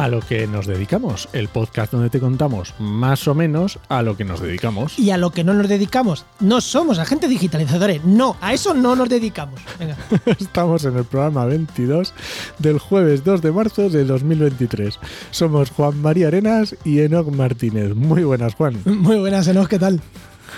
[0.00, 4.16] a lo que nos dedicamos, el podcast donde te contamos más o menos a lo
[4.16, 4.98] que nos dedicamos.
[4.98, 8.96] Y a lo que no nos dedicamos, no somos agentes digitalizadores, no, a eso no
[8.96, 9.60] nos dedicamos.
[9.78, 9.98] Venga.
[10.38, 12.14] Estamos en el programa 22
[12.58, 14.98] del jueves 2 de marzo de 2023.
[15.32, 17.94] Somos Juan María Arenas y Enoc Martínez.
[17.94, 18.80] Muy buenas, Juan.
[18.86, 20.00] Muy buenas, Enos, ¿qué tal?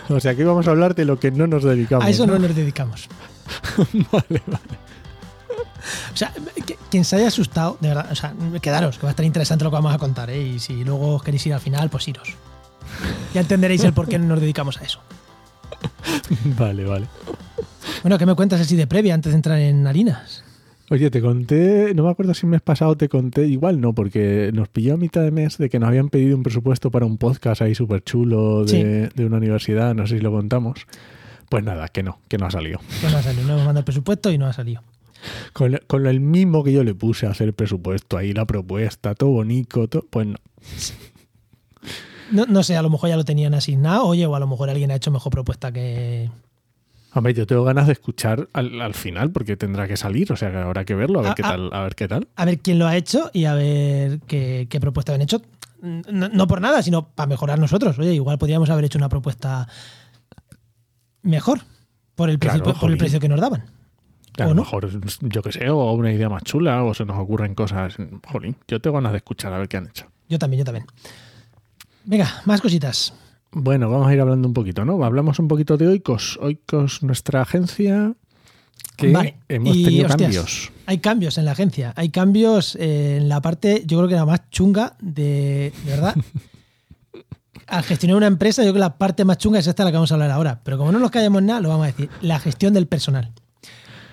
[0.09, 2.07] O sea, aquí vamos a hablar de lo que no nos dedicamos.
[2.07, 3.09] A eso no nos dedicamos.
[4.13, 4.79] vale, vale.
[6.13, 6.33] O sea,
[6.93, 9.71] quien se haya asustado, de verdad, o sea, quedaros, que va a estar interesante lo
[9.71, 10.43] que vamos a contar, ¿eh?
[10.43, 12.35] Y si luego os queréis ir al final, pues iros.
[13.33, 15.01] Ya entenderéis el por qué no nos dedicamos a eso.
[16.59, 17.07] Vale, vale.
[18.03, 20.45] Bueno, ¿qué me cuentas así de previa antes de entrar en harinas?
[20.91, 24.51] Oye, te conté, no me acuerdo si el mes pasado te conté, igual no, porque
[24.53, 27.17] nos pilló a mitad de mes de que nos habían pedido un presupuesto para un
[27.17, 30.87] podcast ahí súper chulo de, de una universidad, no sé si lo contamos.
[31.49, 32.81] Pues nada, que no, que no ha salido.
[33.01, 34.83] Que no ha salido, no hemos mandado el presupuesto y no ha salido.
[35.53, 39.15] Con, con el mismo que yo le puse a hacer el presupuesto, ahí la propuesta,
[39.15, 40.37] todo bonito, todo, pues no.
[42.31, 44.71] No, no sé, a lo mejor ya lo tenían asignado, oye, o a lo mejor
[44.71, 46.31] alguien ha hecho mejor propuesta que.
[47.15, 50.51] Hombre, yo tengo ganas de escuchar al, al final porque tendrá que salir, o sea
[50.51, 52.29] que habrá que verlo, a ver qué tal, a ver qué tal.
[52.37, 55.43] A ver quién lo ha hecho y a ver qué, qué propuesta han hecho.
[55.83, 57.99] No, no por nada, sino para mejorar nosotros.
[57.99, 59.69] Oye, igual podríamos haber hecho una propuesta
[61.23, 61.61] mejor
[62.15, 63.65] por el precio, por el precio que nos daban.
[64.39, 64.63] A ¿O lo no?
[64.63, 64.89] mejor,
[65.21, 67.97] yo qué sé, o una idea más chula, o se nos ocurren cosas.
[68.31, 70.07] Jolín, yo tengo ganas de escuchar a ver qué han hecho.
[70.29, 70.87] Yo también, yo también.
[72.05, 73.15] Venga, más cositas.
[73.53, 75.05] Bueno, vamos a ir hablando un poquito, ¿no?
[75.05, 76.39] Hablamos un poquito de Oikos.
[76.41, 78.15] Oikos, nuestra agencia,
[78.97, 80.73] que Vale, hemos y, tenido hostias, cambios.
[80.87, 81.93] Hay cambios en la agencia.
[81.97, 86.15] Hay cambios eh, en la parte, yo creo que la más chunga de, de verdad.
[87.67, 89.97] Al gestionar una empresa, yo creo que la parte más chunga es esta la que
[89.97, 90.61] vamos a hablar ahora.
[90.65, 92.11] Pero como no nos callamos nada, lo vamos a decir.
[92.21, 93.33] La gestión del personal.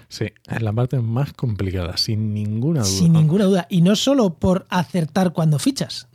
[0.09, 2.89] Sí, es la parte más complicada, sin ninguna duda.
[2.89, 3.67] Sin ninguna duda.
[3.69, 6.07] Y no solo por acertar cuando fichas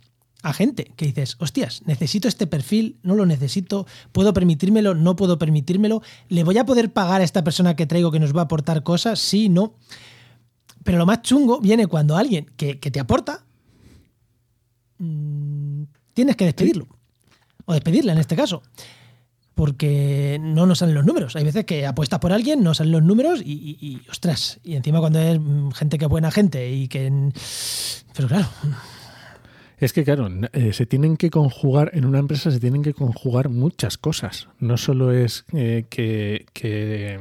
[0.43, 5.39] a gente, que dices, hostias, necesito este perfil, no lo necesito, puedo permitírmelo, no puedo
[5.39, 8.43] permitírmelo, le voy a poder pagar a esta persona que traigo que nos va a
[8.43, 9.73] aportar cosas, sí, no.
[10.83, 13.43] Pero lo más chungo viene cuando alguien que, que te aporta,
[14.99, 16.87] mm, tienes que despedirlo.
[17.65, 18.61] O despedirla en este caso.
[19.55, 21.35] Porque no nos salen los números.
[21.37, 24.59] Hay veces que apuestas por alguien, no salen los números y, y- y, ostras.
[24.63, 27.31] Y encima cuando es mm, gente que es buena gente y que.
[28.15, 28.47] Pero claro,
[29.77, 33.49] Es que, claro, eh, se tienen que conjugar, en una empresa se tienen que conjugar
[33.49, 34.47] muchas cosas.
[34.59, 37.19] No solo es eh, que, que,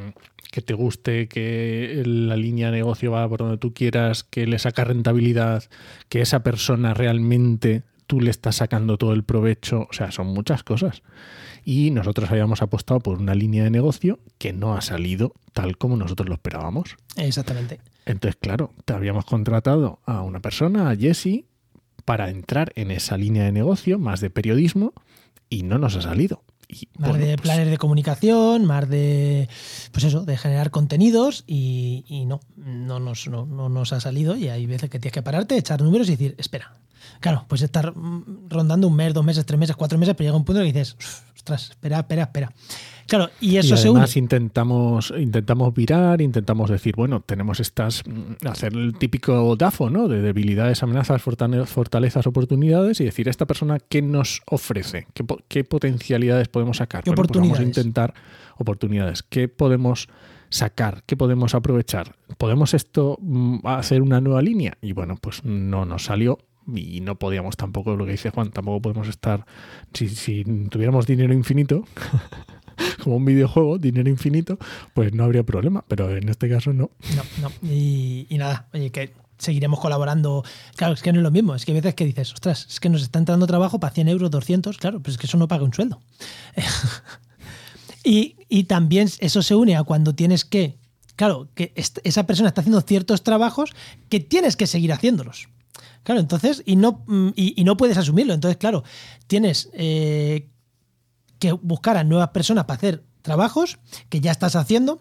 [0.53, 4.59] que te guste, que la línea de negocio va por donde tú quieras, que le
[4.61, 5.65] saca rentabilidad,
[6.09, 9.87] que esa persona realmente tú le estás sacando todo el provecho.
[9.91, 11.03] O sea, son muchas cosas.
[11.65, 15.97] Y nosotros habíamos apostado por una línea de negocio que no ha salido tal como
[15.97, 16.97] nosotros lo esperábamos.
[17.17, 17.81] exactamente.
[18.07, 21.45] Entonces, claro, te habíamos contratado a una persona, a Jesse,
[22.05, 24.93] para entrar en esa línea de negocio, más de periodismo,
[25.49, 26.43] y no nos ha salido.
[26.75, 29.49] Y, Más bueno, de pues, planes de comunicación, más de.
[29.93, 34.37] Pues eso, de generar contenidos y, y no, no nos, no, no nos ha salido.
[34.37, 36.73] Y hay veces que tienes que pararte, echar números y decir, espera.
[37.21, 40.37] Claro, pues estar mm, rondando un mes, dos meses, tres meses, cuatro meses, pero llega
[40.37, 40.97] un punto que dices,
[41.35, 42.53] ostras, espera, espera, espera.
[43.07, 43.99] Claro, y eso y se une.
[44.01, 50.09] además intentamos, intentamos virar, intentamos decir, bueno, tenemos estas, mm, hacer el típico DAFO, ¿no?
[50.09, 55.07] De debilidades, amenazas, fortale- fortalezas, oportunidades, y decir, esta persona, ¿qué nos ofrece?
[55.15, 57.05] ¿Qué, qué potencialidades podemos sacar?
[57.05, 57.79] ¿Qué Bueno, pues vamos a oportunidades?
[57.79, 58.15] intentar
[58.57, 59.23] oportunidades.
[59.23, 60.09] ¿Qué podemos
[60.49, 61.03] sacar?
[61.07, 62.15] ¿Qué podemos aprovechar?
[62.39, 64.79] ¿Podemos esto mm, hacer una nueva línea?
[64.81, 66.39] Y bueno, pues no nos salió.
[66.75, 69.45] Y no podíamos tampoco, lo que dice Juan, tampoco podemos estar,
[69.93, 71.85] si, si tuviéramos dinero infinito,
[73.03, 74.59] como un videojuego, dinero infinito,
[74.95, 76.91] pues no habría problema, pero en este caso no.
[77.17, 77.71] No, no.
[77.71, 80.45] Y, nada, oye, que seguiremos colaborando.
[80.77, 81.55] Claro, es que no es lo mismo.
[81.55, 84.09] Es que hay veces que dices, ostras, es que nos está entrando trabajo para 100
[84.09, 84.79] euros, 200.
[84.79, 86.01] Claro, pues es que eso no paga un sueldo.
[88.05, 90.77] y, y también eso se une a cuando tienes que.
[91.17, 93.71] Claro, que esa persona está haciendo ciertos trabajos
[94.09, 95.49] que tienes que seguir haciéndolos.
[96.03, 98.35] Claro, entonces, y no, mm, y no puedes asumirlo.
[98.35, 98.83] Entonces, claro,
[99.27, 100.49] tienes eh,
[101.45, 105.01] que buscar a nuevas personas para hacer trabajos que ya estás haciendo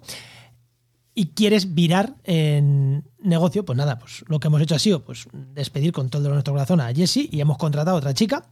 [1.16, 5.28] y quieres virar en negocio, pues nada, pues lo que hemos hecho ha sido pues,
[5.32, 8.50] despedir con todo nuestro corazón a Jessie y hemos contratado a otra chica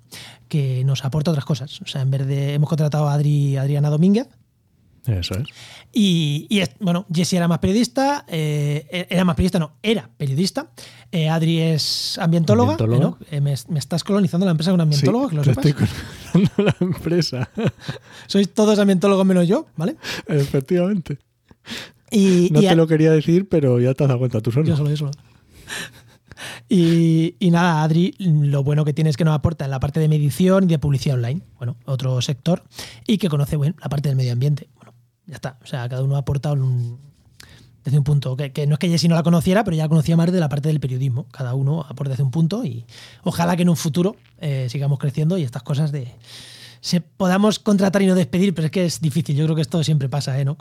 [0.47, 1.81] que nos aporta otras cosas.
[1.81, 2.53] O sea, en vez de.
[2.53, 4.27] Hemos contratado a Adri, Adriana Domínguez.
[5.07, 5.47] Eso es.
[5.91, 10.69] Y, y bueno, Jessie era más periodista, eh, era más periodista, no, era periodista.
[11.11, 12.73] Eh, Adri es ambientóloga.
[12.73, 13.03] Ambientóloga.
[13.03, 13.17] ¿no?
[13.31, 15.65] Eh, me, me estás colonizando la empresa con ambientólogo, Sí, que lo sepas.
[15.65, 17.49] estoy colonizando la empresa.
[18.27, 19.95] Sois todos ambientólogos menos yo, ¿vale?
[20.27, 21.17] Efectivamente.
[22.11, 24.51] Y, No y a- te lo quería decir, pero ya te has dado cuenta tú
[24.51, 24.65] solo.
[24.67, 25.11] Yo solo, yo solo.
[26.69, 29.99] Y, y nada, Adri, lo bueno que tiene es que nos aporta en la parte
[29.99, 32.63] de medición y de publicidad online, bueno, otro sector,
[33.05, 34.67] y que conoce bien la parte del medio ambiente.
[35.31, 35.57] Ya está.
[35.63, 36.57] O sea, cada uno ha aportado
[37.85, 40.17] desde un punto, que, no es que Jessy no la conociera, pero ya la conocía
[40.17, 41.25] más de la parte del periodismo.
[41.31, 42.85] Cada uno aporta desde un punto y
[43.23, 46.13] ojalá que en un futuro eh, sigamos creciendo y estas cosas de
[46.81, 49.37] se podamos contratar y no despedir, pero es que es difícil.
[49.37, 50.43] Yo creo que esto siempre pasa, ¿eh?
[50.43, 50.57] ¿No?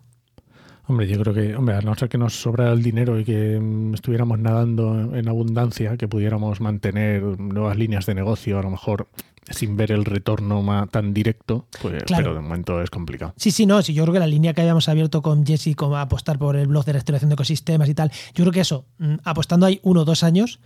[0.86, 3.58] Hombre, yo creo que, hombre, a no ser que nos sobrara el dinero y que
[3.58, 9.08] mm, estuviéramos nadando en abundancia, que pudiéramos mantener nuevas líneas de negocio, a lo mejor
[9.50, 12.22] sin ver el retorno ma- tan directo, pues, Claro.
[12.24, 13.34] pero de momento es complicado.
[13.36, 15.96] Sí, sí, no, sí, yo creo que la línea que habíamos abierto con Jesse, como
[15.96, 19.14] apostar por el blog de restauración de ecosistemas y tal, yo creo que eso, mm,
[19.24, 20.60] apostando ahí uno o dos años,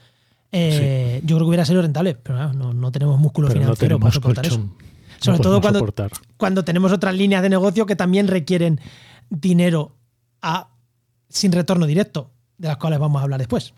[0.53, 3.65] eh, yo creo que hubiera sido rentable, pero claro, no, no tenemos músculo Pero no
[3.67, 4.69] financiero para tenemos soportar eso.
[5.21, 6.11] Sobre No todo cuando, soportar.
[6.37, 8.79] cuando tenemos otras líneas de negocio que también requieren
[9.31, 9.97] dinero
[10.43, 10.69] a,
[11.29, 13.73] sin retorno directo, de las cuales vamos a hablar después.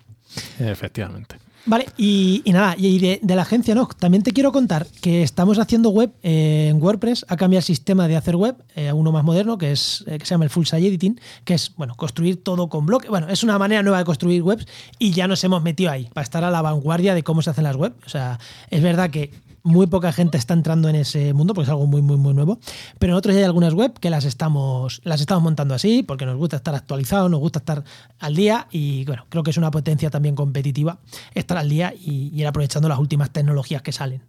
[0.58, 1.36] Efectivamente.
[1.66, 5.90] Vale, y, nada, y de, la agencia no, también te quiero contar que estamos haciendo
[5.90, 9.58] web en WordPress, ha cambiado el sistema de hacer web eh, a uno más moderno,
[9.58, 12.68] que es eh, que se llama el Full Site Editing, que es bueno, construir todo
[12.68, 13.10] con bloques.
[13.10, 14.64] Bueno, es una manera nueva de construir webs
[15.00, 17.64] y ya nos hemos metido ahí para estar a la vanguardia de cómo se hacen
[17.64, 17.96] las webs.
[18.06, 18.38] O sea,
[18.70, 19.32] es verdad que
[19.66, 22.60] muy poca gente está entrando en ese mundo porque es algo muy, muy, muy nuevo.
[22.98, 26.36] Pero nosotros ya hay algunas web que las estamos, las estamos montando así porque nos
[26.36, 27.82] gusta estar actualizados, nos gusta estar
[28.20, 31.00] al día y bueno, creo que es una potencia también competitiva
[31.34, 34.22] estar al día y, ir aprovechando las últimas tecnologías que salen.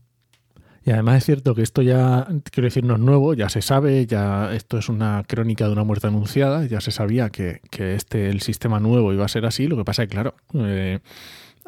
[0.84, 4.08] Y además es cierto que esto ya, quiero decir, no es nuevo, ya se sabe,
[4.08, 8.30] ya esto es una crónica de una muerte anunciada, ya se sabía que, que este,
[8.30, 11.00] el sistema nuevo iba a ser así, lo que pasa es que, claro, eh,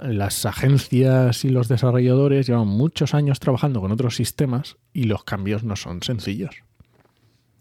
[0.02, 5.64] las agencias y los desarrolladores llevan muchos años trabajando con otros sistemas y los cambios
[5.64, 6.56] no son sencillos.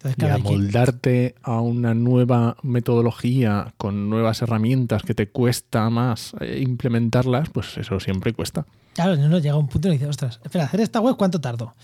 [0.00, 6.60] Entonces, Y amoldarte a una nueva metodología con nuevas herramientas que te cuesta más eh,
[6.62, 8.64] implementarlas, pues eso siempre cuesta.
[8.94, 11.74] Claro, no, no, llega un punto y dice, ostras, espera, hacer esta web, ¿cuánto tardo?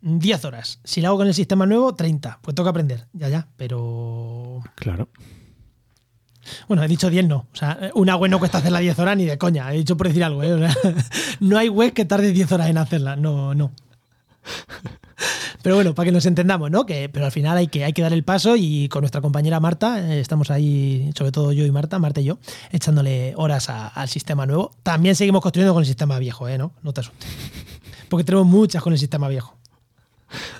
[0.00, 0.80] 10 horas.
[0.84, 2.38] Si la hago con el sistema nuevo, 30.
[2.42, 3.06] Pues toca aprender.
[3.12, 3.48] Ya, ya.
[3.56, 4.60] Pero.
[4.76, 5.08] Claro.
[6.68, 7.46] Bueno, he dicho 10 no.
[7.52, 9.72] O sea, una web no cuesta hacerla 10 horas ni de coña.
[9.72, 10.68] He dicho por decir algo, ¿eh?
[11.40, 13.16] No hay web que tarde 10 horas en hacerla.
[13.16, 13.72] No, no.
[15.62, 16.86] Pero bueno, para que nos entendamos, ¿no?
[16.86, 19.58] Que, pero al final hay que, hay que dar el paso y con nuestra compañera
[19.58, 22.38] Marta, eh, estamos ahí, sobre todo yo y Marta, Marta y yo,
[22.70, 24.70] echándole horas al sistema nuevo.
[24.84, 26.56] También seguimos construyendo con el sistema viejo, ¿eh?
[26.56, 26.72] ¿No?
[26.82, 27.28] No te asustes.
[28.08, 29.56] Porque tenemos muchas con el sistema viejo.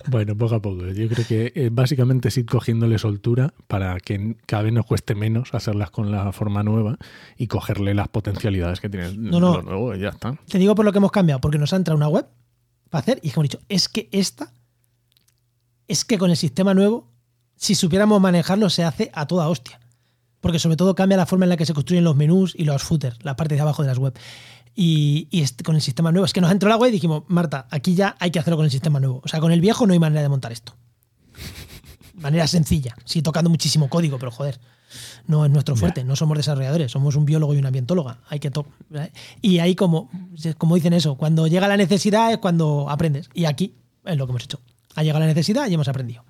[0.08, 0.86] Bueno, poco a poco.
[0.86, 5.14] Yo creo que eh, básicamente es ir cogiéndole soltura para que cada vez nos cueste
[5.14, 6.98] menos hacerlas con la forma nueva
[7.36, 9.54] y cogerle las potencialidades que tiene No, no.
[9.56, 10.38] lo nuevo y ya está.
[10.48, 12.26] Te digo por lo que hemos cambiado, porque nos ha entrado una web
[12.90, 14.52] para hacer y hemos dicho, es que esta,
[15.88, 17.10] es que con el sistema nuevo,
[17.56, 19.80] si supiéramos manejarlo, se hace a toda hostia.
[20.40, 22.82] Porque sobre todo cambia la forma en la que se construyen los menús y los
[22.84, 24.14] footers, la parte de abajo de las web.
[24.78, 27.22] Y, y este- con el sistema nuevo, es que nos entró la web y dijimos,
[27.28, 29.22] Marta, aquí ya hay que hacerlo con el sistema nuevo.
[29.24, 30.76] O sea, con el viejo no hay manera de montar esto.
[32.14, 34.58] Manera sencilla, sí, tocando muchísimo código, pero joder,
[35.26, 38.20] no es nuestro fuerte, no somos desarrolladores, somos un biólogo y una ambientóloga.
[38.28, 39.12] Hay que to- ¿eh?
[39.42, 40.08] y ahí como,
[40.56, 43.28] como dicen eso, cuando llega la necesidad es cuando aprendes.
[43.34, 44.60] Y aquí es lo que hemos hecho.
[44.94, 46.24] Ha llegado la necesidad y hemos aprendido.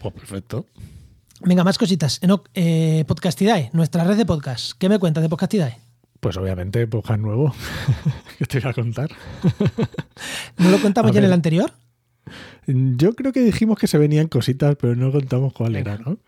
[0.00, 0.66] Pues perfecto.
[1.42, 2.18] Venga, más cositas.
[2.22, 4.72] Enoch, eh, Podcastidae, nuestra red de podcast.
[4.76, 5.78] ¿Qué me cuentas de Podcastidae?
[6.20, 7.54] Pues obviamente, podcast nuevo.
[8.38, 9.10] ¿Qué te voy a contar?
[10.58, 11.72] ¿No lo contamos A ya en el anterior?
[12.66, 15.94] Yo creo que dijimos que se venían cositas, pero no contamos cuál Venga.
[15.94, 16.18] era, ¿no?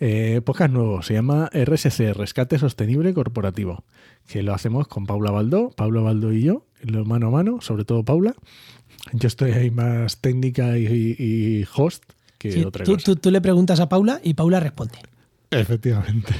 [0.00, 3.84] Eh, podcast nuevo, se llama RSC, Rescate Sostenible Corporativo,
[4.26, 7.84] que lo hacemos con Paula Baldó, Paula Baldó y yo, lo mano a mano, sobre
[7.84, 8.34] todo Paula.
[9.12, 10.86] Yo estoy ahí más técnica y,
[11.18, 12.02] y host
[12.38, 13.04] que Sí, otra tú, cosa.
[13.04, 14.98] tú- tú le preguntas a Paula y Paula responde.
[15.50, 16.34] Efectivamente.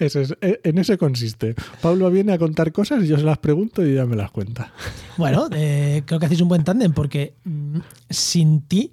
[0.00, 1.54] Ese es- e- en eso consiste.
[1.80, 4.72] Paula viene a contar cosas, yo se las pregunto y ella me las cuenta.
[5.16, 7.78] Bueno, eh, creo que hacéis un buen tándem porque mm,
[8.08, 8.92] sin ti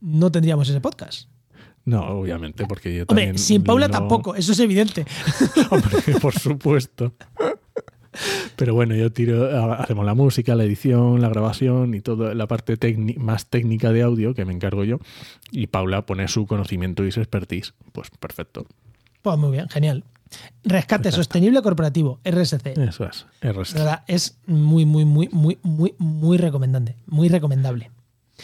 [0.00, 1.28] no tendríamos ese podcast.
[1.84, 5.06] No, obviamente, porque yo Hombre, también sin Paula no- tampoco, eso es evidente.
[5.70, 7.14] Hombre, por supuesto.
[8.56, 12.46] Pero bueno, yo tiro, ha- hacemos la música, la edición, la grabación y toda la
[12.48, 12.76] parte
[13.16, 14.98] más técnica de audio que me encargo yo.
[15.52, 17.74] Y Paula pone su conocimiento y su expertise.
[17.92, 18.66] Pues perfecto.
[19.22, 20.04] Pues muy bien, genial.
[20.64, 22.66] Rescate Sostenible Corporativo, RSC.
[22.78, 23.26] Eso es.
[23.40, 23.74] RSC.
[23.74, 26.96] verdad, es muy, muy, muy, muy, muy, muy recomendante.
[27.06, 27.90] Muy recomendable.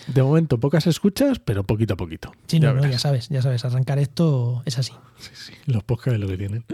[0.08, 2.32] De momento pocas escuchas, pero poquito a poquito.
[2.46, 4.92] Sí, no, no, ya sabes, ya sabes, arrancar esto es así.
[5.18, 6.64] Sí, sí, Los podcasts es lo que tienen.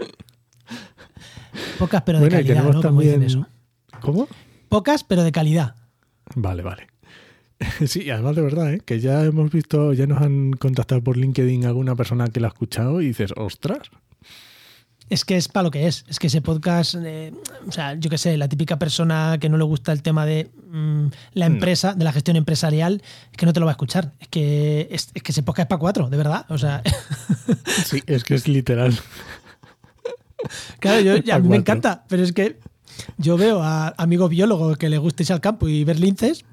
[1.77, 3.23] Pocas pero de Bueno, calidad, también.
[3.23, 3.47] eso.
[4.01, 4.27] ¿Cómo?
[4.69, 5.75] Pocas pero de calidad.
[6.35, 6.87] Vale, vale.
[7.85, 8.81] Sí, además de verdad, ¿eh?
[8.83, 12.49] que ya hemos visto, ya nos han contactado por LinkedIn alguna persona que la ha
[12.49, 13.91] escuchado y dices, ostras.
[15.11, 16.05] Es que es para lo que es.
[16.07, 17.33] Es que ese podcast, eh,
[17.67, 20.49] o sea, yo qué sé, la típica persona que no le gusta el tema de
[20.71, 24.13] mm, la empresa, de la gestión empresarial, es que no te lo va a escuchar.
[24.21, 26.45] Es que, es, que ese podcast es para cuatro, de verdad.
[26.49, 26.81] O sea.
[27.85, 28.97] Sí, es que es literal.
[30.79, 32.57] Claro, yo, a mí me encanta, pero es que
[33.17, 36.45] yo veo a amigos biólogos que les guste irse al campo y ver linces.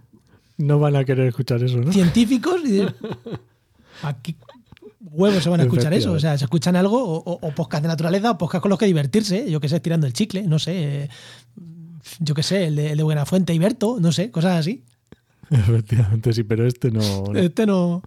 [0.57, 1.93] No van a querer escuchar eso, ¿no?
[1.93, 2.85] Científicos y
[4.03, 4.35] aquí
[5.01, 6.13] huevos se van a escuchar eso.
[6.13, 8.87] O sea, se escuchan algo o, o, podcast de naturaleza o podcast con los que
[8.87, 9.51] divertirse.
[9.51, 11.09] Yo que sé, tirando el chicle, no sé.
[12.21, 14.85] Yo que sé, el de, el de Buenafuente y Berto, no sé, cosas así.
[15.51, 17.35] Efectivamente, sí, pero este no.
[17.35, 18.03] Este no.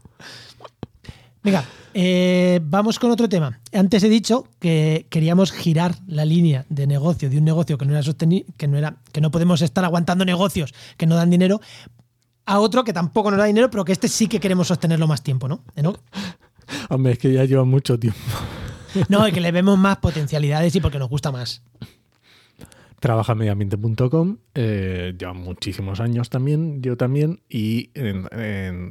[1.43, 3.59] Venga, eh, vamos con otro tema.
[3.73, 7.93] Antes he dicho que queríamos girar la línea de negocio de un negocio que no
[7.93, 11.59] era sostenible, que no era, que no podemos estar aguantando negocios que no dan dinero,
[12.45, 15.23] a otro que tampoco nos da dinero, pero que este sí que queremos sostenerlo más
[15.23, 15.63] tiempo, ¿no?
[15.75, 15.95] ¿No?
[16.89, 18.19] Hombre, es que ya lleva mucho tiempo.
[19.09, 21.63] No, es que le vemos más potencialidades y porque nos gusta más.
[22.99, 27.87] Trabaja mediambiente.com, eh, lleva muchísimos años también, yo también, y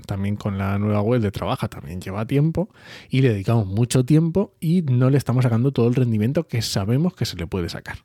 [0.07, 2.71] también con la nueva web de Trabaja también lleva tiempo,
[3.09, 7.15] y le dedicamos mucho tiempo y no le estamos sacando todo el rendimiento que sabemos
[7.15, 7.99] que se le puede sacar.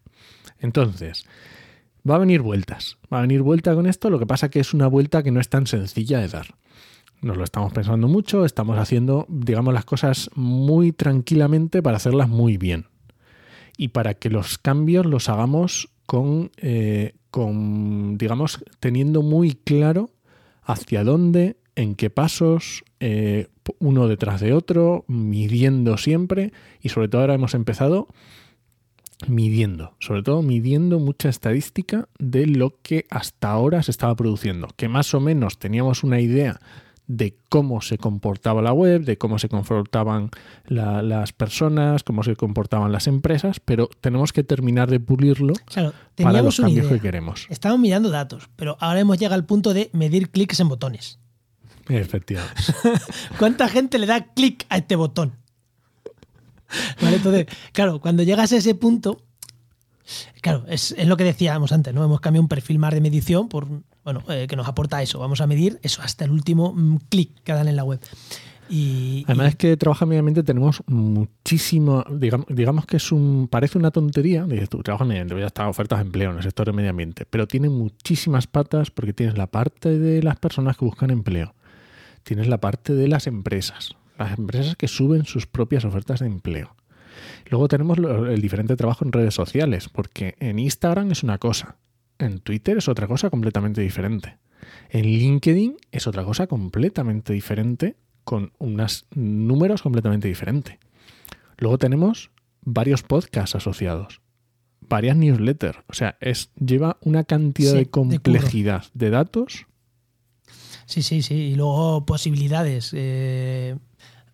[0.59, 1.25] Entonces,
[2.07, 4.75] va a venir vueltas, va a venir vuelta con esto, lo que pasa que es
[4.75, 6.53] una vuelta que no es tan sencilla de dar.
[7.25, 12.57] Nos lo estamos pensando mucho, estamos haciendo, digamos, las cosas muy tranquilamente para hacerlas muy
[12.57, 12.85] bien.
[13.77, 20.11] Y para que los cambios los hagamos con, eh, con digamos, teniendo muy claro
[20.61, 23.47] hacia dónde, en qué pasos, eh,
[23.79, 26.53] uno detrás de otro, midiendo siempre.
[26.79, 28.07] Y sobre todo ahora hemos empezado
[29.27, 34.89] midiendo, sobre todo midiendo mucha estadística de lo que hasta ahora se estaba produciendo, que
[34.89, 36.59] más o menos teníamos una idea
[37.07, 40.31] de cómo se comportaba la web, de cómo se comportaban
[40.67, 45.53] las personas, cómo se comportaban las empresas, pero tenemos que terminar de pulirlo
[46.15, 47.47] para los cambios que queremos.
[47.49, 51.19] Estamos mirando datos, pero ahora hemos llegado al punto de medir clics en botones.
[51.87, 52.61] Efectivamente.
[53.37, 55.35] ¿Cuánta gente le da clic a este botón?
[57.01, 59.21] Entonces, claro, cuando llegas a ese punto,
[60.41, 62.03] claro, es, es, lo que decíamos antes, ¿no?
[62.03, 63.67] Hemos cambiado un perfil más de medición por
[64.05, 65.19] bueno, eh, que nos aporta eso.
[65.19, 67.99] Vamos a medir eso hasta el último mm, clic que dan en la web.
[68.69, 73.91] Y, Además es que trabaja mediamente tenemos muchísimo, digamos, digamos que es un, parece una
[73.91, 76.73] tontería, dices tú, trabaja mediamente, voy a estar ofertas de empleo en el sector de
[76.73, 81.11] medio ambiente, pero tiene muchísimas patas porque tienes la parte de las personas que buscan
[81.11, 81.53] empleo,
[82.23, 86.75] tienes la parte de las empresas, las empresas que suben sus propias ofertas de empleo.
[87.49, 91.77] Luego tenemos el diferente trabajo en redes sociales, porque en Instagram es una cosa,
[92.19, 94.37] en Twitter es otra cosa completamente diferente.
[94.89, 100.77] En LinkedIn es otra cosa completamente diferente con unos números completamente diferentes.
[101.57, 102.31] Luego tenemos
[102.61, 104.21] varios podcasts asociados,
[104.81, 105.79] varias newsletters.
[105.87, 109.67] O sea, es, lleva una cantidad de complejidad de, datos.
[110.85, 111.35] Sí, sí, sí.
[111.35, 112.91] Y luego posibilidades.
[112.93, 113.77] Eh,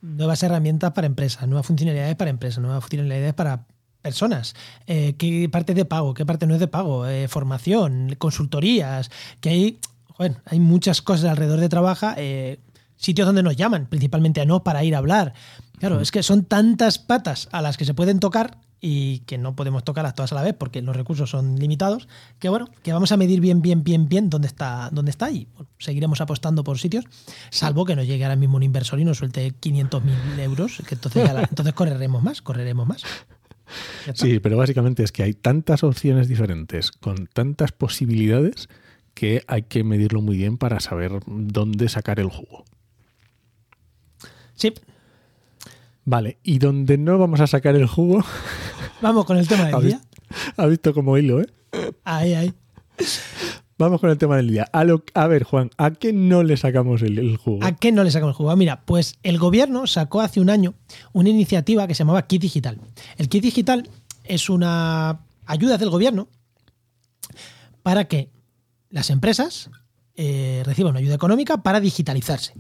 [0.01, 3.65] nuevas herramientas para empresas, nuevas funcionalidades para empresas, nuevas funcionalidades para
[4.01, 4.55] personas,
[4.88, 9.50] eh, qué parte de pago, qué parte no es de pago, eh, formación, consultorías, que
[9.50, 9.79] hay,
[10.46, 12.60] hay muchas cosas alrededor de trabaja, eh,
[12.96, 15.34] sitios donde nos llaman, principalmente a no para ir a hablar.
[15.79, 19.56] Claro, es que son tantas patas a las que se pueden tocar y que no
[19.56, 22.08] podemos tocarlas todas a la vez porque los recursos son limitados,
[22.40, 25.48] que bueno, que vamos a medir bien, bien, bien, bien dónde está, dónde está y
[25.78, 27.06] seguiremos apostando por sitios,
[27.52, 31.30] salvo que nos llegue ahora mismo un inversor y nos suelte 500.000 euros, que entonces,
[31.50, 33.04] entonces correremos más, correremos más.
[34.16, 38.68] Sí, pero básicamente es que hay tantas opciones diferentes, con tantas posibilidades,
[39.14, 42.66] que hay que medirlo muy bien para saber dónde sacar el jugo.
[44.56, 44.74] Sí.
[46.05, 48.24] Vale, y donde no vamos a sacar el jugo.
[49.01, 50.01] Vamos con el tema del día.
[50.58, 51.48] Ha visto como hilo, ¿eh?
[52.03, 52.53] Ahí, ahí.
[53.81, 54.70] Vamos con el tema del día.
[54.72, 57.63] A, ver, Juan, ¿a qué no le sacamos el, jugo?
[57.63, 58.55] ¿A qué no le sacamos el jugo?
[58.55, 60.75] Mira, pues el gobierno sacó hace un año
[61.13, 62.79] una iniciativa que se llamaba Kit Digital.
[63.17, 63.89] El Kit Digital
[64.24, 66.27] es una ayuda del gobierno
[67.81, 68.29] para que
[68.91, 69.72] las empresas
[70.15, 72.53] eh, reciban una ayuda económica para digitalizarse.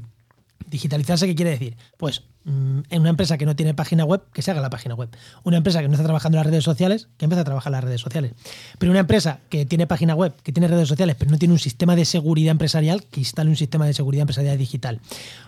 [0.71, 1.75] Digitalizarse, ¿qué quiere decir?
[1.97, 4.95] Pues mm, en una empresa que no tiene página web, que se haga la página
[4.95, 5.09] web.
[5.43, 7.73] Una empresa que no está trabajando en las redes sociales, que empiece a trabajar en
[7.73, 8.31] las redes sociales.
[8.79, 11.59] Pero una empresa que tiene página web, que tiene redes sociales, pero no tiene un
[11.59, 15.01] sistema de seguridad empresarial, que instale un sistema de seguridad empresarial digital.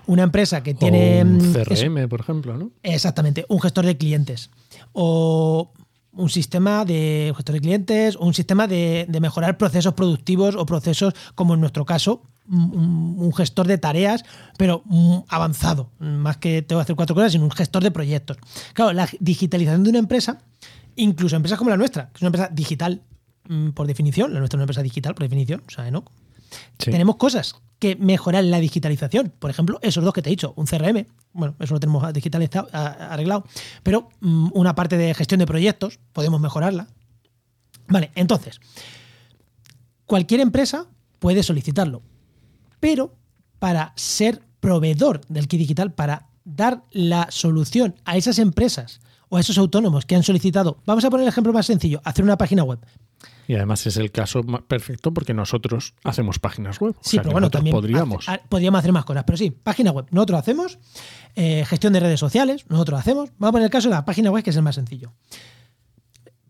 [0.08, 1.24] Una empresa que tiene...
[1.24, 2.72] un mm, CRM, por ejemplo, ¿no?
[2.84, 4.50] Exactamente, un gestor de clientes.
[4.92, 5.72] O
[6.12, 10.66] un sistema de gestor de clientes o un sistema de, de, mejorar procesos productivos o
[10.66, 14.24] procesos, como en nuestro caso, un, gestor de tareas,
[14.58, 14.84] pero
[15.28, 15.90] avanzado.
[16.00, 18.38] Más que tengo que hacer cuatro cosas, sino un gestor de proyectos.
[18.74, 20.40] Claro, la digitalización de una empresa
[20.96, 23.02] incluso empresas como la nuestra, que es una empresa digital
[23.48, 26.06] mm, por definición, la nuestra es una empresa digital por definición, o sea, ¿no?
[26.78, 26.92] Sí.
[26.92, 29.34] Tenemos cosas que mejorar la digitalización.
[29.40, 32.70] Por ejemplo, esos dos que te he dicho, un CRM, bueno, eso lo tenemos digitalizado,
[32.72, 33.46] arreglado,
[33.82, 36.88] pero mm, una parte de gestión de proyectos, podemos mejorarla.
[37.88, 38.62] Vale, entonces,
[40.06, 40.88] cualquier empresa
[41.20, 42.02] puede solicitarlo,
[42.84, 43.16] pero
[43.60, 49.00] para ser proveedor del kit digital, para dar la solución a esas empresas
[49.30, 52.26] o a esos autónomos que han solicitado, vamos a poner el ejemplo más sencillo, hacer
[52.26, 52.80] una página web.
[53.48, 56.94] Y además es el caso perfecto porque nosotros hacemos páginas web.
[56.98, 58.28] O Sí, sea, pero bueno, también podríamos.
[58.28, 59.24] hace- a- podríamos hacer más cosas.
[59.24, 60.06] Pero sí, página web.
[60.12, 60.78] Nosotros hacemos
[61.36, 63.30] eh, gestión de redes sociales, nosotros hacemos.
[63.38, 65.14] Vamos a poner el caso de la página web, que es el más sencillo.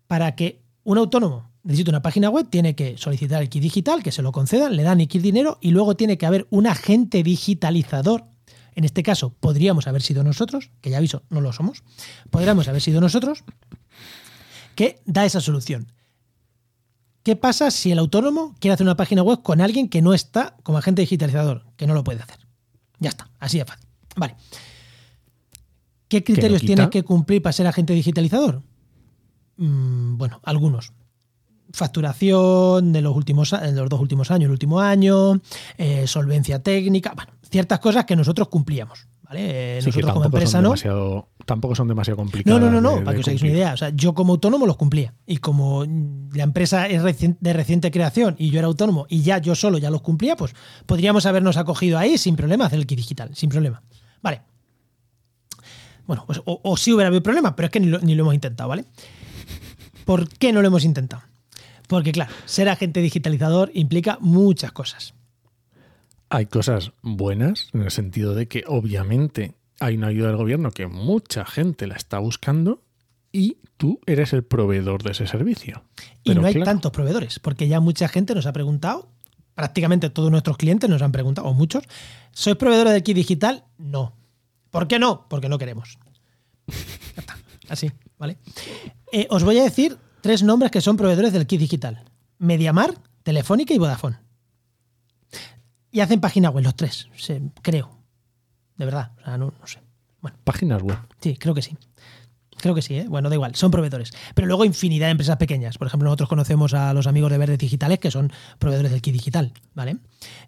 [0.07, 4.11] Para que un autónomo necesite una página web, tiene que solicitar el kit digital, que
[4.11, 7.23] se lo concedan, le dan el kit dinero y luego tiene que haber un agente
[7.23, 8.25] digitalizador.
[8.75, 11.83] En este caso, podríamos haber sido nosotros, que ya aviso, no lo somos.
[12.29, 13.43] Podríamos haber sido nosotros,
[14.75, 15.91] que da esa solución.
[17.23, 20.57] ¿Qué pasa si el autónomo quiere hacer una página web con alguien que no está
[20.63, 21.65] como agente digitalizador?
[21.77, 22.39] Que no lo puede hacer.
[22.99, 23.87] Ya está, así de fácil.
[24.17, 24.35] Vale.
[26.09, 26.75] ¿Qué criterios quita?
[26.75, 28.61] tienes que cumplir para ser agente digitalizador?
[29.57, 30.91] Mm, bueno, algunos.
[31.73, 35.41] Facturación de los últimos de los dos últimos años, el último año,
[35.77, 39.07] eh, solvencia técnica, bueno, ciertas cosas que nosotros cumplíamos.
[39.23, 39.77] ¿vale?
[39.77, 40.75] Eh, Sí, nosotros como empresa no.
[41.45, 42.61] tampoco son demasiado No, complicadas.
[42.61, 43.73] no, no, no, de- para de que os hagáis una idea.
[43.73, 45.15] O sea, yo como autónomo los cumplía.
[45.25, 45.83] Y como
[46.33, 47.01] la empresa es
[47.39, 50.53] de reciente creación y yo era autónomo y ya yo solo ya los cumplía, pues
[50.85, 53.81] podríamos habernos acogido ahí sin problema hacer el kit digital, sin problema.
[54.21, 54.41] Vale.
[56.05, 58.21] Bueno, pues o, o sí hubiera habido problema, pero es que ni lo, ni lo
[58.23, 58.85] hemos intentado, ¿vale?
[60.05, 61.23] ¿Por qué no lo hemos intentado?
[61.87, 65.13] Porque, claro, ser agente digitalizador implica muchas cosas.
[66.29, 70.87] Hay cosas buenas en el sentido de que obviamente hay una ayuda del gobierno que
[70.87, 72.81] mucha gente la está buscando
[73.31, 75.83] y tú eres el proveedor de ese servicio.
[76.23, 79.09] Y Pero no hay claro, tantos proveedores, porque ya mucha gente nos ha preguntado,
[79.55, 81.83] prácticamente todos nuestros clientes nos han preguntado, o muchos,
[82.31, 83.65] ¿sois proveedores del kit digital?
[83.77, 84.15] No.
[84.71, 85.27] ¿Por qué no?
[85.29, 85.97] Porque no queremos.
[87.15, 87.37] Ya está.
[87.69, 88.37] Así, ¿vale?
[89.11, 92.05] Eh, os voy a decir tres nombres que son proveedores del kit digital.
[92.39, 94.19] Mediamar, Telefónica y Vodafone.
[95.91, 97.09] Y hacen página web los tres,
[97.61, 97.99] creo.
[98.77, 99.81] De verdad, o sea, no, no sé.
[100.21, 100.97] Bueno, Páginas web.
[101.19, 101.77] Sí, creo que sí.
[102.63, 103.05] Creo que sí, ¿eh?
[103.09, 104.11] bueno, da igual, son proveedores.
[104.33, 105.77] Pero luego infinidad de empresas pequeñas.
[105.77, 109.11] Por ejemplo, nosotros conocemos a los amigos de Verdes Digitales que son proveedores del kit
[109.11, 109.97] digital, ¿vale?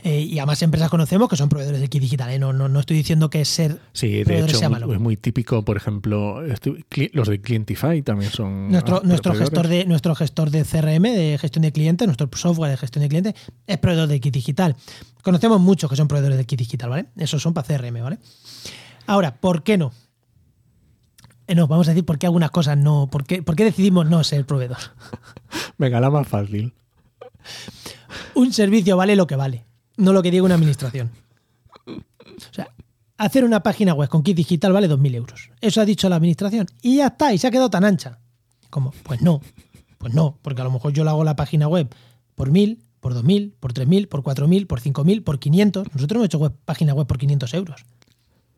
[0.02, 2.40] Eh, y a más empresas conocemos que son proveedores del kit digital, ¿eh?
[2.40, 4.94] No, no, no estoy diciendo que ser Sí, de hecho sea muy- malo.
[4.94, 6.42] es muy típico, por ejemplo,
[7.12, 11.38] los de Clientify también son Nuestro, ah, nuestro, gestor de, nuestro gestor de CRM, de
[11.38, 13.34] gestión de clientes, nuestro software de gestión de clientes,
[13.68, 14.78] es proveedor de kit digital.
[15.22, 17.08] Conocemos muchos que son proveedores de kit digital, ¿vale?
[17.18, 18.20] Esos son para CRM, ¿vale?
[19.06, 19.92] Ahora, ¿por qué no?
[21.48, 23.08] Eh, No, vamos a decir por qué algunas cosas no.
[23.12, 24.78] ¿Por qué, por qué decidimos no ser proveedor?
[25.78, 26.74] Venga, la más fácil.
[28.34, 29.66] Un servicio vale lo que vale,
[29.98, 31.12] no lo que diga una administración.
[31.88, 32.70] O sea,
[33.18, 35.52] hacer una página web con kit digital vale 2.000 euros.
[35.62, 36.68] Eso ha dicho la administración.
[36.82, 38.20] Y ya está, y se ha quedado tan ancha.
[38.70, 39.42] Como, pues no,
[39.98, 41.94] pues no, porque a lo mejor yo le hago la página web
[42.34, 45.88] por 1.000, por 2.000, por 3.000, por 4.000, por 5.000, por 500.
[45.94, 47.86] Nosotros hemos hecho web, página web por 500 euros.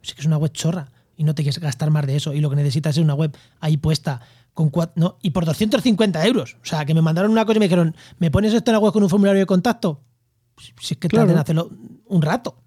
[0.01, 2.39] Sí que es una web chorra y no te quieres gastar más de eso y
[2.39, 4.21] lo que necesitas es una web ahí puesta
[4.53, 6.55] con cua- no, y por 250 euros.
[6.61, 8.79] O sea, que me mandaron una cosa y me dijeron, ¿me pones esto en la
[8.79, 10.01] web con un formulario de contacto?
[10.79, 11.23] Si es que Claro.
[11.27, 11.69] tardan en hacerlo
[12.07, 12.57] un rato.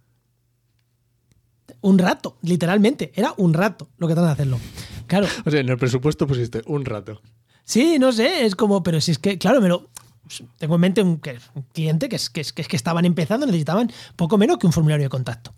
[1.82, 3.12] Un rato, literalmente.
[3.14, 4.58] Era un rato lo que tardan en hacerlo.
[5.06, 5.26] Claro.
[5.46, 7.20] O sea, en el presupuesto pusiste un rato.
[7.64, 9.88] Sí, no sé, es como, pero si es que, claro, me lo.
[10.58, 11.20] Tengo en mente un,
[11.72, 14.72] cliente que es, que es que es que estaban empezando, necesitaban poco menos que un
[14.72, 15.52] formulario de contacto.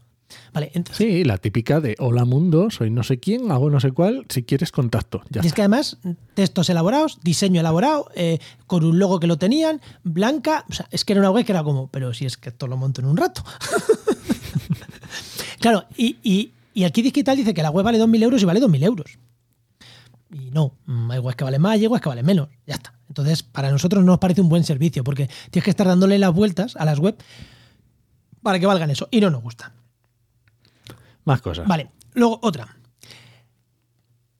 [0.53, 1.07] Vale, entonces.
[1.07, 4.43] Sí, la típica de hola mundo, soy no sé quién, hago no sé cuál, si
[4.43, 5.23] quieres contacto.
[5.31, 5.57] Ya Y es está.
[5.57, 5.99] que además,
[6.35, 10.65] textos elaborados, diseño elaborado, eh, con un logo que lo tenían, blanca.
[10.69, 12.67] O sea, es que era una web que era como, pero si es que esto
[12.67, 13.45] lo monto en un rato.
[15.61, 16.53] claro, y, y,
[16.91, 19.19] kit digital dice que la web vale 2.000 euros y vale 2.000 euros.
[20.33, 22.49] Y no, mm, hay webs que valen más y hay webs que valen menos.
[22.67, 22.95] Ya está.
[23.09, 26.33] Entonces, para nosotros no nos parece un buen servicio porque tienes que estar dándole las
[26.33, 27.19] vueltas a las webs
[28.43, 29.09] para que valgan eso.
[29.11, 29.73] Y no nos gusta.
[31.25, 31.67] Más cosas.
[31.67, 32.77] Vale, luego otra.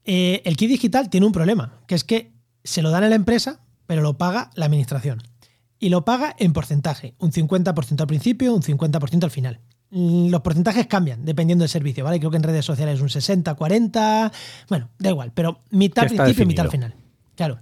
[0.05, 2.33] Eh, el kit digital tiene un problema, que es que
[2.65, 5.23] se lo dan a la empresa, pero lo paga la administración.
[5.79, 9.61] Y lo paga en porcentaje, un 50% al principio, un 50% al final.
[9.91, 12.19] Mm, Los porcentajes cambian dependiendo del servicio, ¿vale?
[12.19, 14.33] Creo que en redes sociales es un 60, 40,
[14.69, 16.95] bueno, da igual, pero mitad al principio y mitad al final.
[17.35, 17.61] Claro.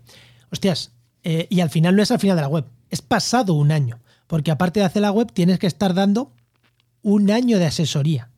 [0.51, 3.73] Hostias, eh, y al final no es al final de la web, es pasado un
[3.73, 6.33] año, porque aparte de hacer la web tienes que estar dando
[7.03, 8.30] un año de asesoría.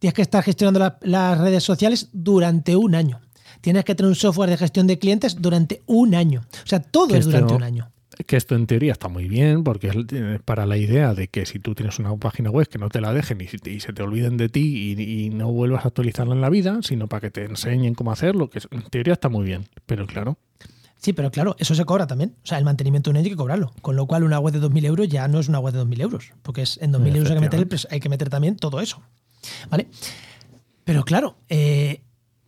[0.00, 3.20] Tienes que estar gestionando la- las redes sociales durante un año.
[3.60, 6.40] tienes que tener un software de gestión de clientes durante un año.
[6.64, 7.90] O sea, todo es durante un año
[8.26, 11.46] que esto en teoría está muy bien porque es eh, para la idea de que
[11.46, 14.36] si tú tienes una página web que no te la dejen y, se te olviden
[14.36, 17.94] de ti y, no vuelvas a actualizarla en la vida, sino para que te enseñen
[17.94, 20.38] cómo hacerlo, que en teoría está muy bien, pero claro.
[20.98, 22.34] Sí, pero claro, eso se cobra también.
[22.44, 23.72] O sea, el mantenimiento de un año hay que cobrarlo.
[23.80, 26.00] Con lo cual, una web de 2.000 euros ya no es una web de 2.000
[26.02, 29.00] euros, porque es en 2.000 euros hay que, meter, hay que meter también todo eso.
[29.68, 29.88] ¿Vale?
[30.84, 32.02] Pero claro, eh,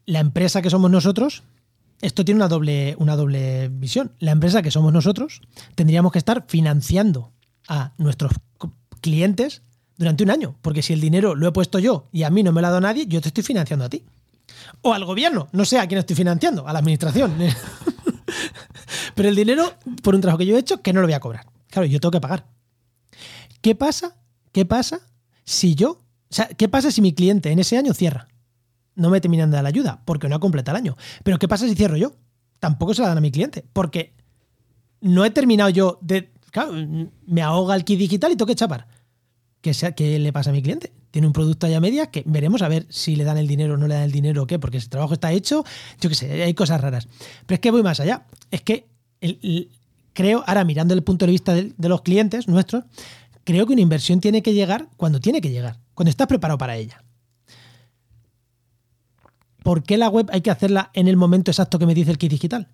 [0.07, 1.43] la empresa que somos nosotros
[2.03, 4.13] esto tiene una doble, una doble visión.
[4.19, 5.41] La empresa que somos nosotros
[5.77, 7.33] tendríamos que estar financiando
[7.69, 8.33] a nuestros
[9.01, 9.63] clientes
[9.97, 12.51] durante un año, porque si el dinero lo he puesto yo y a mí no
[12.51, 14.05] me lo ha dado nadie, yo te estoy financiando a ti.
[14.83, 17.35] O al gobierno, no sé a quién estoy financiando, a la administración.
[19.15, 21.21] Pero el dinero, por un trabajo que yo he hecho, que no lo voy a
[21.21, 21.47] cobrar.
[21.71, 22.47] Claro, yo tengo que pagar.
[23.61, 24.17] ¿Qué pasa?
[24.51, 25.01] ¿Qué pasa
[25.45, 26.02] si yo,
[26.33, 28.27] o sea, qué pasa si mi cliente en ese año cierra?
[28.95, 30.97] no me terminan de dar la ayuda porque no ha completado el año.
[31.23, 32.13] Pero ¿qué pasa si cierro yo?
[32.59, 34.15] Tampoco se la dan a mi cliente porque
[35.01, 36.31] no he terminado yo de...
[36.51, 36.73] Claro,
[37.27, 38.87] me ahoga el kit digital y tengo que chapar.
[39.63, 40.93] ¿Qué, ¿Qué le pasa a mi cliente?
[41.11, 43.77] Tiene un producto allá media que veremos a ver si le dan el dinero o
[43.77, 45.65] no le dan el dinero o qué, porque ese trabajo está hecho,
[46.01, 47.09] yo qué sé, hay cosas raras.
[47.47, 48.27] Pero es que voy más allá.
[48.51, 48.87] Es que
[50.13, 52.85] creo, ahora mirando el punto de vista de los clientes nuestros,
[53.45, 56.77] creo que una inversión tiene que llegar cuando tiene que llegar, cuando estás preparado para
[56.77, 57.03] ella.
[59.63, 62.19] ¿por qué la web hay que hacerla en el momento exacto que me dice el
[62.19, 62.69] kit digital?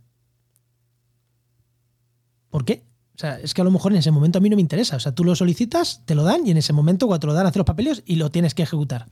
[2.50, 2.84] ¿Por qué?
[3.14, 4.96] O sea, es que a lo mejor en ese momento a mí no me interesa.
[4.96, 7.34] O sea, tú lo solicitas, te lo dan y en ese momento cuando te lo
[7.34, 9.06] dan hacer los papeles y lo tienes que ejecutar.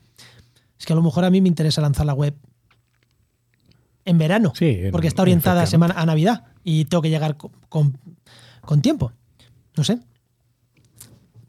[0.78, 2.34] Es que a lo mejor a mí me interesa lanzar la web
[4.04, 4.52] en verano,
[4.92, 7.98] porque está orientada a, semana, a Navidad y tengo que llegar con,
[8.60, 9.12] con, tiempo.
[9.76, 9.98] No sé.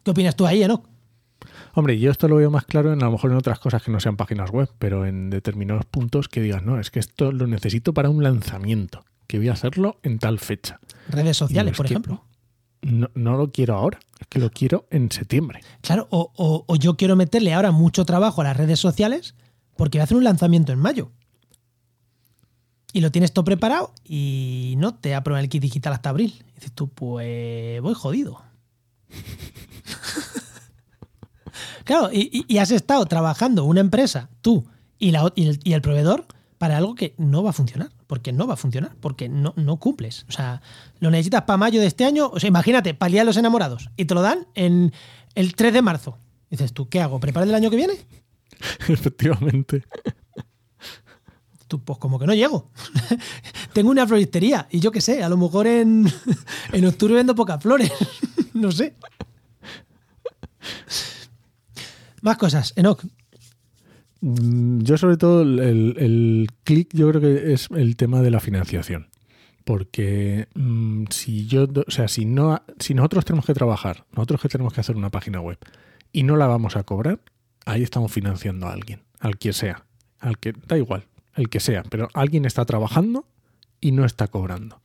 [0.07, 0.85] ¿Qué opinas tú ahí, Enoch?
[1.73, 3.91] Hombre, yo esto lo veo más claro en a lo mejor en otras cosas que
[3.91, 7.45] no sean páginas web, pero en determinados puntos que digas, no, es que esto lo
[7.45, 10.79] necesito para un lanzamiento, que voy a hacerlo en tal fecha.
[11.09, 12.23] Redes sociales, por ejemplo.
[12.81, 15.59] No, lo quiero ahora, es que lo quiero en septiembre.
[15.81, 19.35] Claro, o, yo quiero meterle ahora mucho trabajo a las redes sociales
[19.75, 21.11] porque voy a hacer un lanzamiento en mayo.
[22.93, 26.33] Y lo tienes todo preparado y no te aprueba el kit digital hasta abril.
[26.51, 28.46] Y dices tú, pues voy jodido.
[31.87, 34.65] Claro, y, has estado trabajando una empresa, tú
[34.99, 36.25] y, la, y, el, proveedor,
[36.57, 37.91] para algo que no va a funcionar.
[38.07, 40.25] Porque no va a funcionar, porque no, no cumples.
[40.27, 40.61] O sea,
[40.99, 42.29] lo necesitas para mayo de este año.
[42.29, 43.89] O sea, imagínate, para los Enamorados.
[43.95, 44.91] Y te lo dan en
[45.33, 46.17] el 3 de marzo.
[46.49, 47.21] dices tú, ¿qué hago?
[47.21, 47.93] ¿Preparar el año que viene?
[48.89, 49.83] Efectivamente.
[51.69, 52.69] Tú, pues como que no llego.
[53.73, 56.11] Tengo una floristería y yo qué sé, a lo mejor en,
[56.73, 57.91] en octubre vendo pocas flores.
[58.61, 58.95] No sé.
[62.21, 63.03] Más cosas, Enoch.
[64.21, 69.09] Mm, yo sobre todo el, clic yo creo que es el tema de la financiación.
[69.63, 74.49] Porque mm, si yo, o sea, si no, si nosotros tenemos que trabajar, nosotros que
[74.49, 75.57] tenemos que hacer una página web
[76.11, 77.19] y no la vamos a cobrar,
[77.65, 79.85] ahí estamos financiando a alguien, al que sea,
[80.19, 83.27] al que da igual, el que sea, pero alguien está trabajando
[83.81, 84.81] y no está cobrando.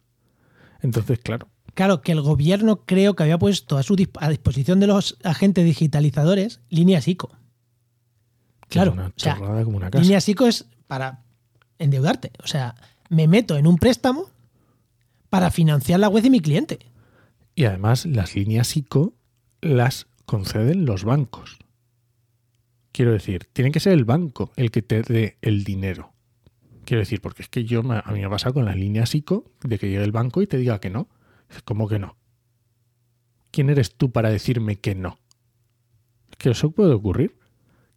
[0.81, 1.49] Entonces, claro.
[1.75, 5.65] Claro, que el gobierno creo que había puesto a, su a disposición de los agentes
[5.65, 7.31] digitalizadores líneas ICO.
[8.69, 9.39] Claro, o sea,
[10.01, 11.23] líneas ICO es para
[11.79, 12.33] endeudarte.
[12.43, 12.75] O sea,
[13.09, 14.31] me meto en un préstamo
[15.31, 16.79] para financiar la web de mi cliente.
[17.55, 19.15] Y además las líneas ICO
[19.61, 21.59] las conceden los bancos.
[22.93, 26.13] Quiero decir, tiene que ser el banco el que te dé el dinero.
[26.85, 29.79] Quiero decir, porque es que yo a mí me pasa con las líneas ICO de
[29.79, 31.09] que llegue el banco y te diga que no.
[31.65, 32.17] ¿Cómo que no?
[33.51, 35.19] ¿Quién eres tú para decirme que no?
[36.39, 37.37] Que eso puede ocurrir.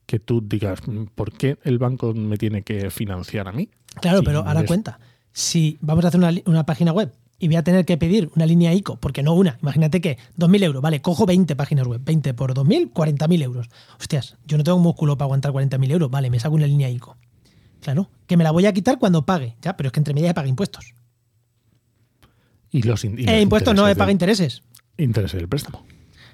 [0.06, 0.82] Que tú digas,
[1.15, 3.70] ¿por qué el banco me tiene que financiar a mí?
[4.02, 5.00] Claro, pero ahora cuenta.
[5.32, 8.46] Si vamos a hacer una, una, página web y voy a tener que pedir una
[8.46, 12.34] línea ICO, porque no una, imagínate que 2.000 euros, vale, cojo 20 páginas web, 20
[12.36, 13.70] por 2.000, 40.000 euros.
[14.00, 17.18] Hostias, yo no tengo músculo para aguantar 40.000 euros, vale, me saco una línea ICO.
[17.82, 20.34] Claro, que me la voy a quitar cuando pague, ya, pero es que entre medias
[20.34, 20.94] paga impuestos.
[22.75, 24.61] Y los, eh, impuestos no paga intereses.
[24.97, 25.85] Intereses del préstamo.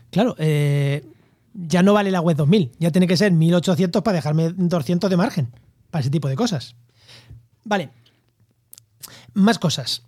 [0.10, 1.06] Claro, eh,
[1.54, 5.18] ya no vale la web 2000, ya tiene que ser 1800 para dejarme 200 de
[5.18, 5.52] margen
[5.92, 6.76] para ese tipo de cosas.
[7.64, 7.92] Vale.
[9.36, 10.02] Más cosas.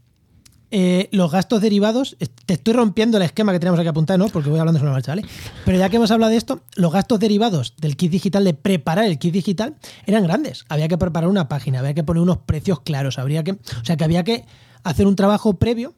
[0.72, 2.18] Eh, los gastos derivados,
[2.48, 4.28] te estoy rompiendo el esquema que tenemos aquí apuntado, ¿no?
[4.30, 5.26] Porque voy hablando sobre la marcha, ¿vale?
[5.66, 9.06] Pero ya que hemos hablado de esto, los gastos derivados del kit digital, de preparar
[9.06, 9.76] el kit digital,
[10.08, 10.66] eran grandes.
[10.68, 13.98] Había que preparar una página, había que poner unos precios claros, habría que, o sea,
[13.98, 14.46] que había que
[14.84, 15.94] hacer un trabajo previo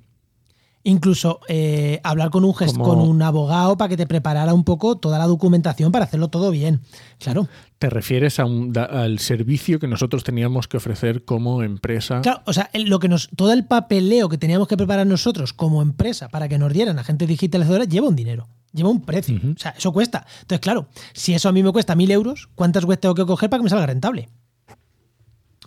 [0.86, 5.20] incluso eh, hablar con un, con un abogado para que te preparara un poco toda
[5.20, 6.80] la documentación para hacerlo todo bien.
[7.20, 7.50] Claro.
[7.80, 12.22] ¿Te refieres a un- da- al servicio que nosotros teníamos que ofrecer como empresa?
[12.22, 15.82] Claro, o sea, lo que nos, todo el papeleo que teníamos que preparar nosotros como
[15.82, 19.36] empresa para que nos dieran agentes digitalizadores lleva un dinero, lleva un precio.
[19.56, 20.26] O sea, eso cuesta.
[20.42, 23.50] Entonces, claro, si eso a mí me cuesta mil euros, ¿cuántas webs tengo que coger
[23.50, 24.30] para que me salga rentable?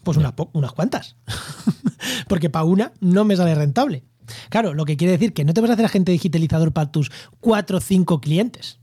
[0.05, 1.17] Pues unas, unas cuantas.
[2.29, 4.05] Porque para una no me sale rentable.
[4.51, 7.11] Claro, lo que quiere decir que no te vas a hacer agente digitalizador para tus
[7.41, 8.79] cuatro o cinco clientes.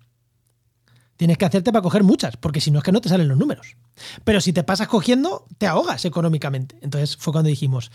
[1.18, 3.38] Tienes que hacerte para coger muchas, porque si no es que no te salen los
[3.38, 3.78] números.
[4.24, 6.78] Pero si te pasas cogiendo, te ahogas económicamente.
[6.82, 7.90] Entonces fue cuando dijimos,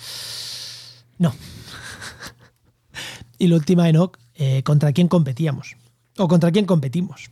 [1.18, 1.34] no.
[3.38, 5.76] y la última, Enoch, eh, ¿contra quién competíamos?
[6.16, 7.30] ¿O contra quién competimos?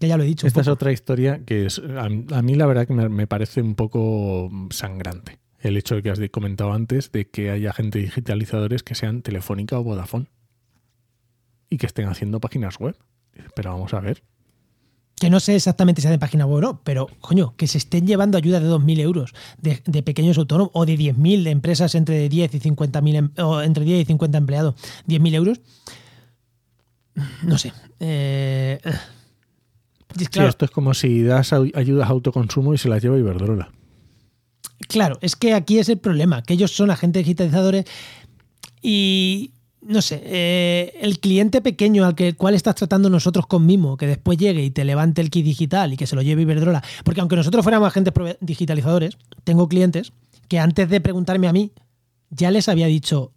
[0.00, 0.46] Que ya lo he dicho.
[0.46, 3.60] Esta es otra historia que es, a, a mí la verdad que me, me parece
[3.60, 5.38] un poco sangrante.
[5.60, 9.78] El hecho de que has comentado antes de que haya gente digitalizadores que sean Telefónica
[9.78, 10.26] o Vodafone
[11.70, 12.96] y que estén haciendo páginas web.
[13.54, 14.22] Pero vamos a ver.
[15.16, 18.06] Que no sé exactamente si hacen página web o no, pero coño, que se estén
[18.06, 22.28] llevando ayuda de 2.000 euros de, de pequeños autónomos o de 10.000 de empresas entre
[22.28, 24.74] 10 y 50.000 em- o entre 10 y 50 empleados,
[25.08, 25.60] 10.000 euros.
[27.42, 27.72] No sé.
[28.00, 28.80] Eh,
[30.16, 33.70] Sí, esto es como si das ayudas a autoconsumo y se las lleva Iberdrola.
[34.86, 37.84] Claro, es que aquí es el problema, que ellos son agentes digitalizadores
[38.80, 43.96] y no sé, eh, el cliente pequeño al que, cual estás tratando nosotros con Mimo,
[43.96, 46.82] que después llegue y te levante el kit digital y que se lo lleve Iberdrola,
[47.04, 50.12] porque aunque nosotros fuéramos agentes digitalizadores, tengo clientes
[50.48, 51.72] que antes de preguntarme a mí
[52.30, 53.32] ya les había dicho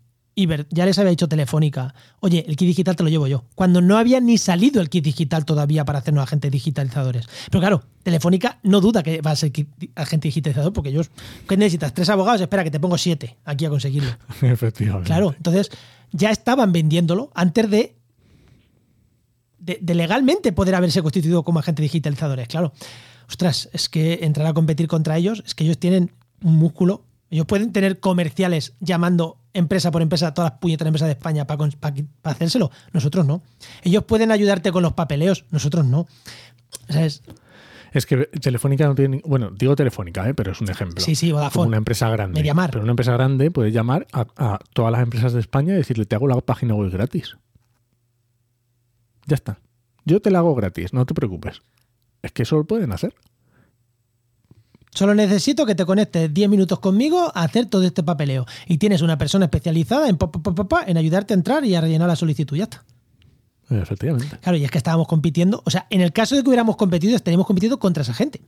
[0.47, 3.81] Iber- ya les había dicho Telefónica, oye, el kit digital te lo llevo yo, cuando
[3.81, 7.27] no había ni salido el kit digital todavía para hacernos agentes digitalizadores.
[7.49, 9.51] Pero claro, Telefónica no duda que va a ser
[9.95, 11.11] agente digitalizador porque ellos,
[11.47, 11.93] ¿qué necesitas?
[11.93, 12.41] ¿Tres abogados?
[12.41, 14.11] Espera, que te pongo siete aquí a conseguirlo.
[14.41, 15.07] Efectivamente.
[15.07, 15.69] Claro, entonces
[16.11, 17.95] ya estaban vendiéndolo antes de,
[19.59, 22.47] de, de legalmente poder haberse constituido como agentes digitalizadores.
[22.47, 22.73] Claro,
[23.29, 26.11] ostras, es que entrar a competir contra ellos, es que ellos tienen
[26.43, 27.05] un músculo.
[27.29, 31.69] Ellos pueden tener comerciales llamando empresa por empresa todas las puñetas empresas de España para,
[32.23, 32.71] hacérselo.
[32.93, 33.41] Nosotros no.
[33.83, 35.45] Ellos pueden ayudarte con los papeleos.
[35.51, 36.07] Nosotros no.
[36.89, 37.23] ¿Sabes?
[37.91, 39.21] Es que Telefónica no tiene.
[39.25, 40.33] Bueno, digo Telefónica, ¿eh?
[40.33, 41.01] pero es un ejemplo.
[41.01, 41.63] Sí, sí, Vodafone.
[41.63, 42.39] Como una empresa grande.
[42.39, 42.71] Mediamar.
[42.71, 46.05] Pero una empresa grande puede llamar a, a todas las empresas de España y decirle:
[46.05, 47.37] Te hago la página web gratis.
[49.25, 49.59] Ya está.
[50.05, 51.61] Yo te la hago gratis, no te preocupes.
[52.21, 53.13] Es que eso lo pueden hacer.
[54.93, 58.45] Solo necesito que te conectes 10 minutos conmigo a hacer todo este papeleo.
[58.67, 60.29] Y tienes una persona especializada en, pa,
[60.85, 62.57] en ayudarte a entrar y a rellenar la solicitud.
[62.57, 62.83] Ya está.
[63.69, 64.37] Efectivamente.
[64.41, 65.63] Claro, y es que estábamos compitiendo.
[65.65, 68.41] O sea, en el caso de que hubiéramos competido, estaríamos compitiendo contra esa gente.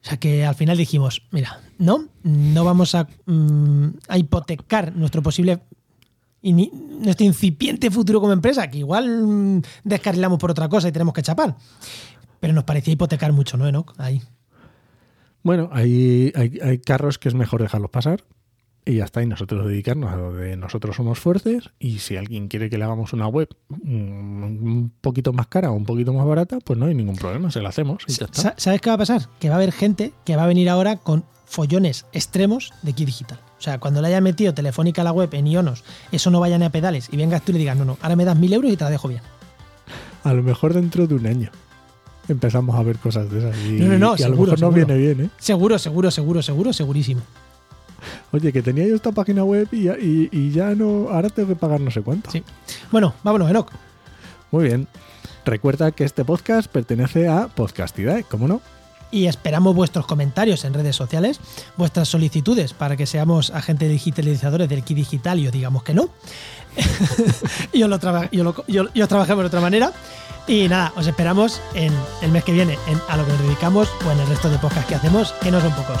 [0.00, 5.22] O sea que al final dijimos, mira, no, no vamos a, mm, a hipotecar nuestro
[5.22, 5.60] posible
[6.40, 11.22] nuestro incipiente futuro como empresa, que igual mm, descarrilamos por otra cosa y tenemos que
[11.22, 11.56] chapar.
[12.40, 13.92] Pero nos parecía hipotecar mucho, ¿no, Enoch?
[13.98, 14.22] Ahí.
[15.48, 18.22] Bueno, hay, hay, hay carros que es mejor dejarlos pasar
[18.84, 19.22] y ya está.
[19.22, 21.70] Y nosotros dedicarnos a lo de nosotros somos fuertes.
[21.78, 25.74] Y si alguien quiere que le hagamos una web mm, un poquito más cara o
[25.74, 28.42] un poquito más barata, pues no hay ningún problema, se la hacemos y ya está.
[28.42, 29.22] Sa- ¿Sabes qué va a pasar?
[29.40, 33.06] Que va a haber gente que va a venir ahora con follones extremos de kit
[33.06, 33.38] digital.
[33.58, 35.82] O sea, cuando le haya metido Telefónica a la web en Ionos,
[36.12, 38.16] eso no vaya ni a pedales y vengas tú y le digas, no, no, ahora
[38.16, 39.22] me das mil euros y te la dejo bien.
[40.24, 41.50] A lo mejor dentro de un año
[42.32, 43.56] empezamos a ver cosas de esas.
[43.64, 45.30] Y, No, no, no, y a lo mejor viene bien, ¿eh?
[45.38, 47.20] Seguro, seguro, seguro, seguro, segurísimo.
[48.32, 51.08] Oye, que tenía yo esta página web y ya, y- y ya no.
[51.10, 52.30] Ahora tengo que pagar no sé cuánto.
[52.30, 52.42] Sí.
[52.92, 53.70] Bueno, vámonos, Enoch.
[54.50, 54.86] Muy bien.
[55.44, 58.60] Recuerda que este podcast pertenece a Podcastidae, ¿cómo no?
[59.10, 61.40] Y esperamos vuestros comentarios en redes sociales,
[61.78, 66.10] vuestras solicitudes para que seamos agentes digitalizadores del kit digital y os digamos que no.
[67.72, 69.92] y os lo, traba- y os lo- y os- y os trabajemos de otra manera.
[70.46, 73.88] Y nada, os esperamos en el mes que viene en a lo que nos dedicamos
[74.06, 76.00] o en el resto de podcasts que hacemos, que no son pocos.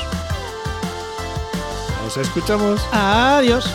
[2.04, 2.80] Nos escuchamos.
[2.92, 3.68] Adiós.